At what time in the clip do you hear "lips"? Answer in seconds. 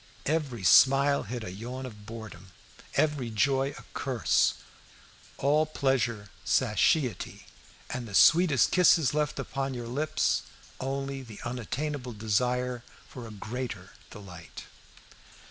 9.87-10.41